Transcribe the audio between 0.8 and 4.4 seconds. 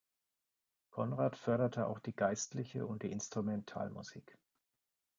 Konrad förderte auch die geistliche und die Instrumentalmusik.